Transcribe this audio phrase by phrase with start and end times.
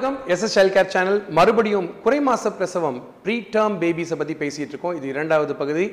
[0.00, 0.20] வணக்கம்.
[0.34, 4.96] SS child care channel மறுபடியும் குறை மாச பிரசவம் ப்ரீ டேர்ம் பேபிஸை பற்றி பேசிகிட்டு இருக்கோம்.
[4.98, 5.84] இது இரண்டாவது பகுதி.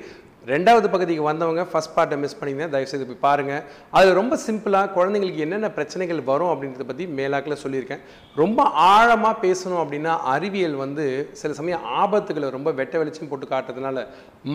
[0.52, 3.64] ரெண்டாவது பகுதிக்கு வந்தவங்க ஃபஸ்ட் பார்ட்டை மிஸ் பண்ணிங்கன்னா தயவுசெய்து போய் பாருங்கள்
[4.00, 8.04] அது ரொம்ப சிம்பிளாக குழந்தைங்களுக்கு என்னென்ன பிரச்சனைகள் வரும் அப்படின்றத பற்றி மேலாக்கில் சொல்லியிருக்கேன்.
[8.42, 8.60] ரொம்ப
[8.92, 11.05] ஆழமாக பேசணும் அப்படின்னா அறிவியல் வந்து
[11.42, 14.05] சில சமயம் ஆபத்துகளை ரொம்ப வெட்ட வெளிச்சம் போட்டு காட்டுறதுனால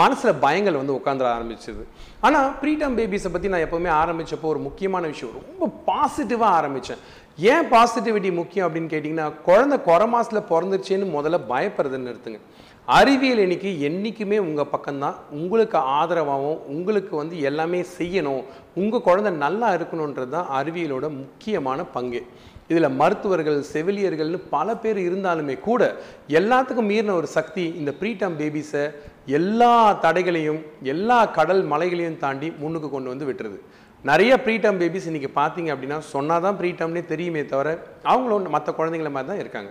[0.03, 1.85] மனசில் பயங்கள் வந்து உட்காந்துட ஆரம்பிச்சிது.
[2.29, 5.37] ஆனால் ப்ரீ பேபிஸை பற்றி நான் எப்போவுமே ஆரம்பித்தப்போ ஒரு முக்கியமான விஷயம்.
[5.53, 7.03] ரொம்ப பாசிட்டிவாக ஆரம்பித்தேன்
[7.39, 12.41] ஏன் பாசிட்டிவிட்டி முக்கியம் அப்படின்னு கேட்டிங்கன்னா குழந்தை குறை மாசத்தில் பிறந்துருச்சேன்னு முதல்ல பயப்படுறதுன்னு நிறுத்துங்க.
[12.89, 15.17] அறிவியல் இன்னைக்கு என்றைக்குமே உங்கள் பக்கம்தான்.
[15.31, 18.43] உங்களுக்கு ஆதரவாகவும் உங்களுக்கு வந்து எல்லாமே செய்யணும்.
[18.75, 22.23] உங்கள் குழந்தை நல்லா இருக்கணுன்றது தான் அறிவியலோட முக்கியமான பங்கு.
[22.69, 25.97] இதில் மருத்துவர்கள் செவிலியர்கள்னு பல பேர் இருந்தாலுமே கூட
[26.29, 28.85] எல்லாத்துக்கும் மீறின ஒரு சக்தி இந்த ப்ரீடம் பேபிஸை
[29.27, 33.59] எல்லா தடைகளையும் எல்லா கடல் மலைகளையும் தாண்டி முன்னுக்கு கொண்டு வந்து விட்டுருது.
[34.05, 37.69] நிறைய ப்ரீடம் பேபிஸ் இன்றைக்கி பார்த்தீங்க அப்படின்னா சொன்னால் தான் ப்ரீடம்னே தெரியுமே தவிர
[38.13, 39.71] அவங்களும் மற்ற குழந்தைங்கள மாதிரி தான் இருக்காங்க.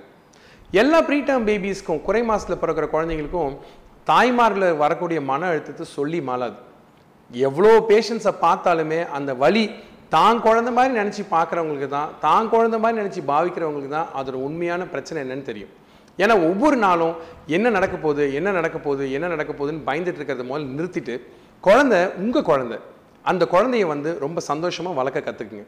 [0.73, 3.55] எல்லா ப்ரீடம் பேபிஸ்க்கும் குறை மாதத்தில் பிறக்கிற குழந்தைங்களுக்கும்
[4.07, 6.57] தாய்மார்களில் வரக்கூடிய மன அழுத்தத்தை சொல்லி மாலாது
[7.31, 9.65] எவ்வளோ பேஷண்ட்ஸை பார்த்தாலுமே அந்த வழி
[10.09, 15.19] தான் குழந்தை மாதிரி நினச்சி பார்க்குறவங்களுக்கு தான் தான் குழந்தை மாதிரி நினச்சி பாவிக்கிறவங்களுக்கு தான் அதோட உண்மையான பிரச்சனை
[15.23, 15.73] என்னன்னு தெரியும்.
[16.19, 17.13] ஏன்னா ஒவ்வொரு நாளும்
[17.57, 21.15] என்ன நடக்க போகுது என்ன நடக்க போகுது என்ன நடக்க போகுதுன்னு பயந்துட்டு இருக்கிறத முதல்ல நிறுத்திட்டு
[21.63, 22.79] குழந்தை உங்கள் குழந்தை
[23.29, 25.65] அந்த குழந்தைய வந்து ரொம்ப சந்தோஷமாக வளர்க்க கற்றுக்குங்க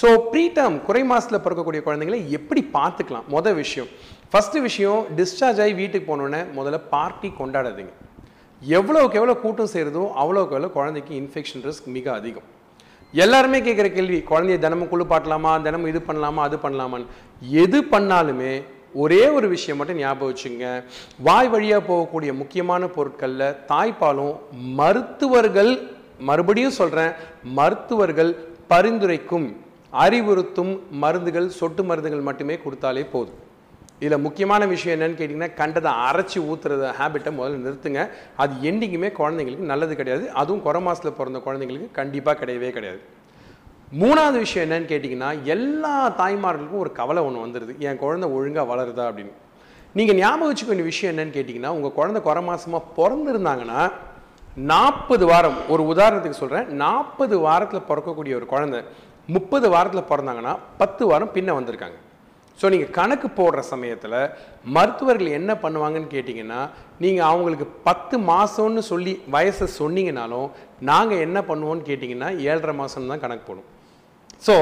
[0.00, 3.26] ஸோ ப்ரீடம் குறை மாசத்தில் பிறக்கக்கூடிய குழந்தைங்களை எப்படி பார்த்துக்கலாம்?
[3.34, 3.88] மொதல் விஷயம்.
[4.32, 7.92] ஃபஸ்ட்டு விஷயம் டிஸ்சார்ஜ் ஆகி வீட்டுக்கு போனோடனே முதல்ல பார்ட்டி கொண்டாடாதீங்க.
[8.62, 12.46] எவ்வளோக்கு எவ்வளோ கூட்டம் செய்கிறதோ அவ்வளோக்கு எவ்வளோ குழந்தைக்கு இன்ஃபெக்ஷன் ரிஸ்க் மிக அதிகம்.
[13.14, 16.40] எல்லாருமே கேட்குற கேள்வி குழந்தைய தினமும் குளிப்பாட்டலாமா தினமும் இது பண்ணலாமா?
[16.48, 17.10] அது பண்ணலாமான்னு.
[17.64, 18.52] எது பண்ணாலுமே
[19.02, 20.66] ஒரே ஒரு விஷயம் மட்டும் ஞாபகம் வச்சுங்க.
[21.26, 24.34] வாய் வழியாக போகக்கூடிய முக்கியமான பொருட்களில் தாய்ப்பாலும்
[24.78, 25.72] மருத்துவர்கள்
[26.28, 27.12] மறுபடியும் சொல்கிறேன்
[27.58, 28.30] மருத்துவர்கள்
[28.72, 29.48] பரிந்துரைக்கும்
[29.92, 30.72] அறிவுறுத்தும்
[31.02, 33.40] மருந்துகள் சொட்டு மருந்துகள் மட்டுமே கொடுத்தாலே போதும்.
[34.00, 38.08] இதில் முக்கியமான விஷயம் என்னன்னு கேட்டிங்கன்னா கண்டதை அரைச்சி ஊற்றுறத ஹேபிட்டை முதல்ல நிறுத்துங்க.
[38.36, 40.32] அது என்றைக்குமே குழந்தைங்களுக்கு நல்லது கிடையாது.
[40.32, 43.00] அதுவும் குறை மாசத்தில் பிறந்த குழந்தைங்களுக்கு கண்டிப்பாக கிடையவே கிடையாது.
[44.02, 49.34] மூணாவது விஷயம் என்னன்னு கேட்டிங்கன்னா எல்லா தாய்மார்களுக்கும் ஒரு கவலை ஒன்று வந்துடுது என் குழந்தை ஒழுங்காக வளருதா அப்படின்னு.
[49.94, 53.90] நீங்கள் ஞாபகம் வச்சுக்க வேண்டிய விஷயம் என்னன்னு கேட்டிங்கன்னா உங்கள் குழந்தை குறை மாசமாக பிறந்திருந்தாங்கன்னா
[54.56, 58.80] நாற்பது வாரம் ஒரு உதாரணத்துக்கு சொல்கிறேன் நாற்பது வாரத்தில் பிறக்கக்கூடிய ஒரு குழந்தை
[59.34, 61.98] முப்பது வாரத்தில் பிறந்தாங்கன்னா பத்து வாரம் பின்ன வந்திருக்காங்க.
[62.58, 64.14] ஸோ நீங்கள் கணக்கு போடுற சமயத்தில்
[64.76, 66.60] மருத்துவர்கள் என்ன பண்ணுவாங்கன்னு கேட்டிங்கன்னா
[67.04, 70.48] நீங்கள் அவங்களுக்கு பத்து மாதம்னு சொல்லி வயசை சொன்னீங்கனாலும்
[70.90, 73.68] நாங்கள் என்ன பண்ணுவோம்னு கேட்டிங்கன்னா ஏழரை மாதம் தான் கணக்கு போடும்.
[74.46, 74.54] ஸோ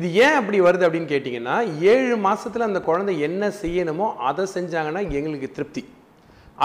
[0.00, 1.56] இது ஏன் அப்படி வருது அப்படின்னு கேட்டிங்கன்னா
[1.94, 5.84] ஏழு மாதத்தில் அந்த குழந்தை என்ன செய்யணுமோ அதை செஞ்சாங்கன்னா எங்களுக்கு திருப்தி.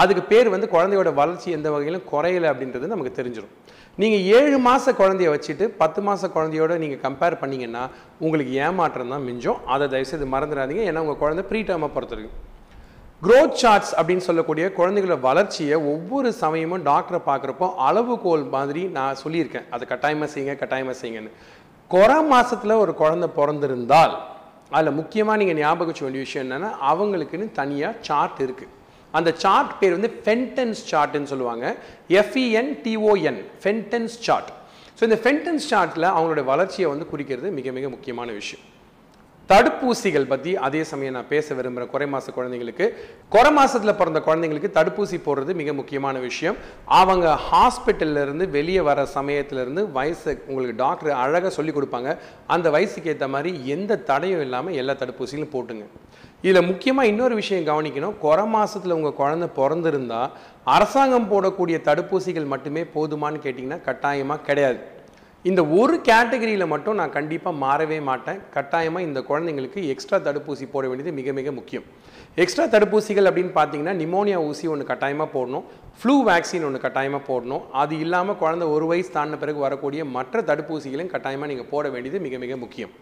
[0.02, 3.54] அதுக்கு பேர் வந்து குழந்தையோட வளர்ச்சி எந்த வகையிலும் குறையலை அப்படின்றது நமக்கு தெரிஞ்சிடும்
[4.02, 7.84] நீங்கள் ஏழு மாத குழந்தைய வச்சுட்டு பத்து மாத குழந்தையோட நீங்கள் கம்பேர் பண்ணீங்கன்னா
[8.24, 9.60] உங்களுக்கு ஏமாற்றம் தான் மிஞ்சும்.
[9.74, 10.82] அதை தயவுசெய்து மறந்துடாதீங்க.
[10.90, 12.36] ஏன்னா உங்கள் குழந்தை ப்ரீ டேர்மை பொறுத்தவரைக்கும்
[13.22, 19.66] க்ரோத் சார்ட்ஸ் அப்படின்னு சொல்லக்கூடிய குழந்தைகளோட வளர்ச்சியை ஒவ்வொரு சமயமும் டாக்டரை பார்க்குறப்போ அளவுகோல் மாதிரி நான் சொல்லியிருக்கேன்.
[19.74, 21.32] அதை கட்டாயமாக செய்யுங்க கட்டாயமாக செய்யுங்கன்னு.
[21.90, 24.14] குறை மாதத்தில் ஒரு குழந்தை பிறந்திருந்தால்
[24.76, 28.72] அதில் முக்கியமாக நீங்கள் ஞாபகம் வச்ச வேண்டிய விஷயம் என்னென்னா அவங்களுக்குன்னு தனியாக சார்ட் இருக்குது
[29.12, 31.66] அந்த சார்ட் பேர் வந்து ஃபென்டென்ஸ் சார்ட்னு சொல்லுவாங்க.
[32.08, 34.52] F E N D O N ஃபென்டென்ஸ் chart
[34.98, 38.64] so இந்த ஃபென்டென்ஸ் சார்ட்டில் அவங்களுடைய வளர்ச்சியை வந்து குறிக்கிறது மிக மிக முக்கியமான விஷயம்.
[39.50, 42.86] தடுப்பூசிகள் பற்றி அதே சமயம் நான் பேச விரும்புகிறேன் குறை மாத குழந்தைங்களுக்கு
[43.34, 46.56] குறை மாதத்தில் பிறந்த குழந்தைங்களுக்கு தடுப்பூசி போடுறது மிக முக்கியமான விஷயம்.
[47.00, 52.16] அவங்க ஹாஸ்பிட்டல்ல இருந்து வெளியே வர சமயத்திலேருந்து வயசு உங்களுக்கு டாக்டர் அழகாக சொல்லி கொடுப்பாங்க.
[52.46, 55.86] அந்த வயசுக்கு ஏற்ற மாதிரி எந்த தடையும் இல்லாமல் எல்லா தடுப்பூசிகளும் போட்டுங்க.
[56.44, 58.18] இதில் முக்கியமாக இன்னொரு விஷயம் கவனிக்கணும்.
[58.24, 60.20] குறை மாதத்தில் உங்கள் குழந்தை பிறந்திருந்தா
[60.74, 64.78] அரசாங்கம் போடக்கூடிய தடுப்பூசிகள் மட்டுமே போதுமான்னு கேட்டிங்கன்னா கட்டாயமாக கிடையாது.
[65.48, 68.38] இந்த ஒரு கேட்டகரியில் மட்டும் நான் கண்டிப்பாக மாறவே மாட்டேன்.
[68.54, 71.84] கட்டாயமாக இந்த குழந்தைங்களுக்கு எக்ஸ்ட்ரா தடுப்பூசி போட வேண்டியது மிக மிக முக்கியம்.
[72.44, 75.66] எக்ஸ்ட்ரா தடுப்பூசிகள் அப்படின்னு பார்த்தீங்கன்னா நிமோனியா ஊசி ஒன்று கட்டாயமாக போடணும்.
[76.00, 77.64] ஃப்ளூ வேக்சின் ஒன்று கட்டாயமாக போடணும்.
[77.82, 82.38] அது இல்லாமல் குழந்தை ஒரு வயசு தாண்டின பிறகு வரக்கூடிய மற்ற தடுப்பூசிகளையும் கட்டாயமாக நீங்கள் போட வேண்டியது மிக
[82.46, 82.94] மிக முக்கியம்.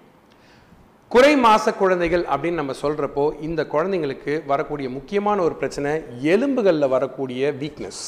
[1.14, 5.90] குறை மாச குழந்தைகள் அப்படின்னு நம்ம சொல்கிறப்போ இந்த குழந்தைங்களுக்கு வரக்கூடிய முக்கியமான ஒரு பிரச்சனை
[6.32, 8.00] எலும்புகளில் வரக்கூடிய வீக்னஸ்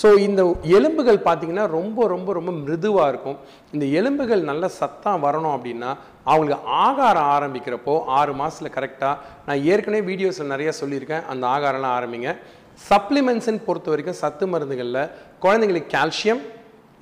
[0.00, 0.40] ஸோ இந்த
[0.78, 3.36] எலும்புகள் பார்த்திங்கன்னா ரொம்ப ரொம்ப ரொம்ப மிருதுவாக இருக்கும்.
[3.74, 5.90] இந்த எலும்புகள் நல்ல சத்தாக வரணும் அப்படின்னா
[6.30, 11.26] அவங்களுக்கு ஆகாரம் ஆரம்பிக்கிறப்போ ஆறு மாதத்தில் கரெக்டாக நான் ஏற்கனவே வீடியோஸில் நிறையா சொல்லியிருக்கேன்.
[11.32, 12.32] அந்த ஆகாரம்லாம் ஆரம்பிங்க.
[12.90, 15.02] சப்ளிமெண்ட்ஸுன்னு பொறுத்த வரைக்கும் சத்து மருந்துகளில்
[15.44, 16.42] குழந்தைங்களுக்கு கால்சியம்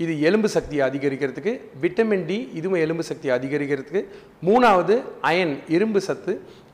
[0.03, 1.53] இது எலும்பு சக்தியை அதிகரிக்கிறதுக்கு
[1.83, 4.01] விட்டமின் டி இதுவும் எலும்பு சக்தியை அதிகரிக்கிறதுக்கு.
[4.47, 4.95] மூணாவது
[5.31, 6.33] அயன் இரும்பு சத்து.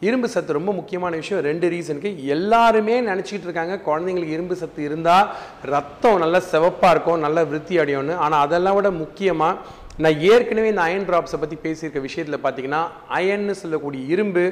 [0.09, 1.43] இரும்பு சத்து ரொம்ப முக்கியமான விஷயம்.
[1.49, 5.29] ரெண்டு ரீசனுக்கு எல்லாருமே நினச்சிக்கிட்டு இருக்காங்க குழந்தைங்களுக்கு இரும்பு சத்து இருந்தால்
[5.75, 8.17] ரத்தம் நல்லா சிவப்பாக இருக்கும் நல்லா விருத்தி அடையும்னு.
[8.25, 12.83] ஆனால் அதெல்லாம் விட முக்கியமாக நான் ஏற்கனவே இந்த அயன் ட்ராப்ஸை பற்றி பேசியிருக்க விஷயத்தில் பார்த்தீங்கன்னா
[13.19, 14.45] அயன்னு சொல்லக்கூடிய இரும்பு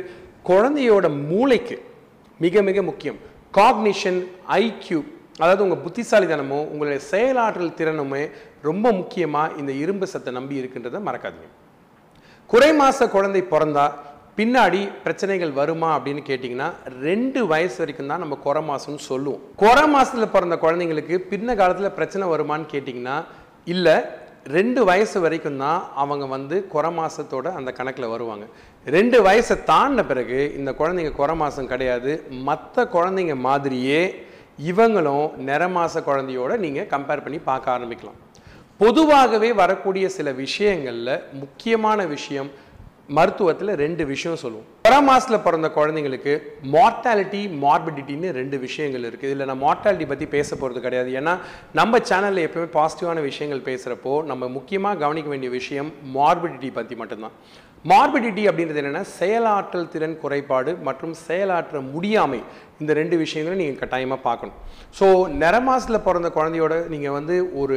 [0.50, 1.78] குழந்தையோட மூளைக்கு
[2.40, 3.20] மிக மிக முக்கியம்.
[3.58, 4.20] காக்னிஷன்
[4.64, 5.00] ஐக்யூ
[5.42, 8.22] அதாவது உங்கள் புத்திசாலித்தனமும் உங்களுடைய செயலாற்றல் திறனுமே
[8.68, 11.50] ரொம்ப முக்கியமாக இந்த இரும்பு சத்தை நம்பி இருக்குன்றதை மறக்காதீங்க.
[12.50, 13.86] குறை மாத குழந்தை பிறந்தா
[14.38, 16.68] பின்னாடி பிரச்சனைகள் வருமா அப்படின்னு கேட்டிங்கன்னா
[17.06, 19.40] ரெண்டு வயசு வரைக்கும் தான் நம்ம குறை மாதம்னு சொல்லுவோம்.
[19.62, 23.16] குறை மாதத்தில் பிறந்த குழந்தைங்களுக்கு பின்ன காலத்தில் பிரச்சனை வருமான்னு கேட்டிங்கன்னா
[23.74, 23.96] இல்லை
[24.56, 28.44] ரெண்டு வயசு வரைக்கும் தான் அவங்க வந்து குறை மாதத்தோட அந்த கணக்கில் வருவாங்க.
[28.86, 32.12] ரெண்டு வயசை தாண்டின பிறகு இந்த குழந்தைங்க குறை மாதம் கிடையாது.
[32.48, 34.00] மற்ற குழந்தைங்க மாதிரியே
[34.70, 38.18] இவங்களும் நிறமாச குழந்தையோட நீங்கள் கம்பேர் பண்ணி பார்க்க ஆரம்பிக்கலாம்.
[38.80, 42.50] பொதுவாகவே வரக்கூடிய சில விஷயங்களில் முக்கியமான விஷயம்
[43.16, 44.66] மருத்துவத்தில் ரெண்டு விஷயம் சொல்லுவோம்.
[44.86, 46.32] பிற மாசத்துல பிறந்த குழந்தைங்களுக்கு
[46.74, 51.10] மார்ட்டாலிட்டி மார்பிடிட்டின்னு ரெண்டு விஷயங்கள் இருக்குது இதில் நான் மார்ட்டாலிட்டி பற்றி பேச போகிறது கிடையாது.
[51.20, 51.34] ஏன்னா
[51.78, 57.36] நம்ம சேனலில் எப்பவுமே பாசிட்டிவான விஷயங்கள் பேசுகிறப்போ நம்ம முக்கியமாக கவனிக்க வேண்டிய விஷயம் மார்பிடிட்டி பற்றி மட்டும்தான்.
[57.90, 62.40] மார்பிடிட்டி அப்படின்றது என்னென்னா செயலாற்றல் திறன் குறைபாடு மற்றும் செயலாற்ற முடியாமை.
[62.80, 64.56] இந்த ரெண்டு விஷயங்களும் நீங்கள் கட்டாயமாக பார்க்கணும்.
[64.98, 65.06] ஸோ
[65.42, 67.76] நிற மாசத்தில் பிறந்த குழந்தையோட நீங்கள் வந்து ஒரு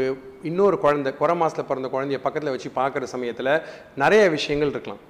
[0.49, 3.51] இன்னொரு குழந்தை குறை மாசத்தில் பிறந்த குழந்தைய பக்கத்தில் வச்சு பார்க்குற சமயத்தில்
[4.03, 5.01] நிறைய விஷயங்கள் இருக்கலாம்.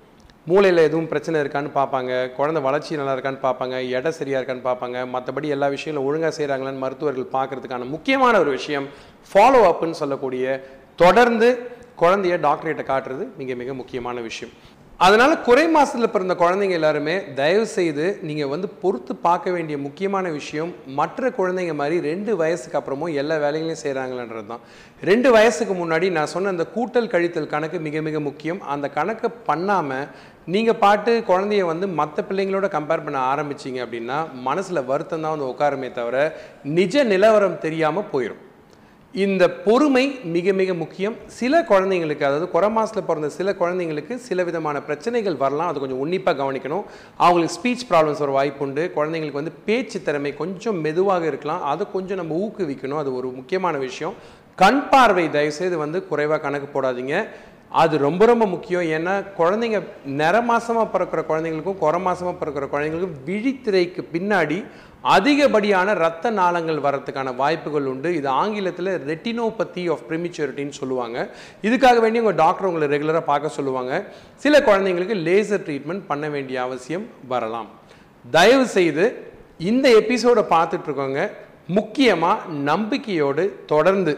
[0.50, 5.50] மூளையில் எதுவும் பிரச்சனை இருக்கான்னு பார்ப்பாங்க குழந்தை வளர்ச்சி நல்லா இருக்கான்னு பார்ப்பாங்க எடை சரியாக இருக்கான்னு பார்ப்பாங்க மற்றபடி
[5.56, 8.88] எல்லா விஷயங்களும் ஒழுங்காக செய்கிறாங்களான்னு மருத்துவர்கள் பார்க்கறதுக்கான முக்கியமான ஒரு விஷயம்
[9.32, 10.46] ஃபாலோ அப்னு சொல்லக்கூடிய
[11.04, 11.50] தொடர்ந்து
[12.02, 14.54] குழந்தைய டாக்டர்கிட்ட காட்டுறது மிக மிக முக்கியமான விஷயம்.
[15.02, 20.74] அதனால் குறை மாதத்தில் பிறந்த குழந்தைங்க எல்லாருமே தயவு செய்து நீங்கள் வந்து பொறுத்து பார்க்க வேண்டிய முக்கியமான விஷயம்
[20.96, 24.62] மற்ற குழந்தைங்க மாதிரி ரெண்டு வயசுக்கு அப்புறமும் எல்லா வேலைகளையும் செய்கிறாங்களன்றது தான்
[25.04, 28.62] ரெண்டு வயசுக்கு முன்னாடி நான் சொன்ன அந்த கூட்டல் கழித்தல் கணக்கு மிக மிக முக்கியம்.
[28.66, 30.06] அந்த கணக்கை பண்ணாமல்
[30.46, 35.92] நீங்கள் பாட்டு குழந்தைய வந்து மற்ற பிள்ளைங்களோட கம்பேர் பண்ண ஆரம்பிச்சீங்க அப்படின்னா மனசில் வருத்தம் தான் வந்து உட்காருமே
[35.92, 36.18] தவிர
[36.64, 38.42] நிஜ நிலவரம் தெரியாமல் போயிடும்
[39.14, 41.16] இந்த பொறுமை மிக மிக முக்கியம்.
[41.26, 45.68] சில குழந்தைங்களுக்கு அதாவது குறை மாசத்துல பிறந்த சில குழந்தைங்களுக்கு சில விதமான பிரச்சனைகள் வரலாம்.
[45.68, 46.84] அது கொஞ்சம் உன்னிப்பாக கவனிக்கணும்.
[47.18, 48.92] அவங்களுக்கு ஸ்பீச் ப்ராப்ளம்ஸ் ஒரு வாய்ப்பு உண்டு.
[48.96, 51.64] குழந்தைங்களுக்கு வந்து பேச்சு திறமை கொஞ்சம் மெதுவாக இருக்கலாம்.
[51.64, 52.98] அதை கொஞ்சம் நம்ம ஊக்குவிக்கணும்.
[52.98, 54.14] அது ஒரு முக்கியமான விஷயம்.
[54.56, 57.28] கண் பார்வை தயவுசெய்து வந்து குறைவாக கணக்கு போடாதீங்க.
[57.70, 58.82] அது ரொம்ப ரொம்ப முக்கியம்.
[58.82, 64.66] ஏன்னா குழந்தைங்க நிற மாதமாக பிறக்கிற குழந்தைங்களுக்கும் குறை மாதமாக பிறக்கிற குழந்தைங்களுக்கும் விழித்திரைக்கு பின்னாடி
[65.04, 68.10] அதிகப்படியான ரத்த நாளங்கள் வரத்துக்கான வாய்ப்புகள் உண்டு.
[68.18, 71.18] இது ஆங்கிலத்தில் ரெட்டினோபதி ஆஃப் ப்ரிமிச்சூரிட்டின்னு சொல்லுவாங்க.
[71.68, 73.94] இதுக்காக வேண்டி உங்கள் டாக்டர் உங்களை ரெகுலராக பார்க்க சொல்லுவாங்க.
[74.44, 77.70] சில குழந்தைங்களுக்கு லேசர் ட்ரீட்மெண்ட் பண்ண வேண்டிய அவசியம் வரலாம்.
[78.26, 79.06] தயவு செய்து
[79.72, 81.24] இந்த எபிசோடை பார்த்துட்ருக்கோங்க
[81.78, 83.44] முக்கியமாக நம்பிக்கையோடு
[83.74, 84.14] தொடர்ந்து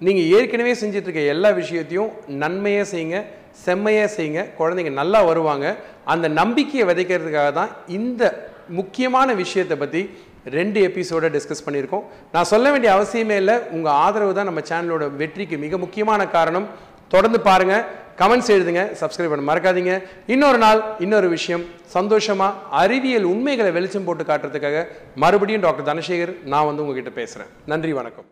[0.00, 2.10] நீங்கள் ஏற்கனவே செஞ்சிட்ருக்க எல்லா விஷயத்தையும்
[2.42, 3.18] நன்மையாக செய்யுங்க
[3.66, 5.66] செம்மையாக செய்யுங்க குழந்தைங்க நல்லா வருவாங்க.
[6.12, 8.32] அந்த நம்பிக்கையை விதைக்கிறதுக்காக தான் இந்த
[8.68, 10.10] முக்கியமான விஷயத்தை பற்றி
[10.44, 12.02] ரெண்டு எபிசோட டிஸ்கஸ் பண்ணியிருக்கோம்.
[12.32, 13.58] நான் சொல்ல வேண்டிய அவசியமே இல்லை.
[13.58, 16.66] உங்கள் ஆதரவு தான் நம்ம சேனலோட வெற்றிக்கு மிக முக்கியமான காரணம்.
[17.08, 17.84] தொடர்ந்து பாருங்க.
[18.18, 18.96] கமெண்ட்ஸ் எழுதுங்க.
[19.00, 20.02] சப்ஸ்கிரைப் பண்ண மறக்காதீங்க.
[20.26, 21.64] இன்னொரு நாள் இன்னொரு விஷயம்.
[21.84, 28.24] சந்தோஷமாக அறிவியல் உண்மைகளை வெளிச்சம் போட்டு காட்டுறதுக்காக மறுபடியும் டாக்டர் தனசேகர் நான் வந்து உங்ககிட்ட பேசுகிறேன் நன்றி வணக்கம்.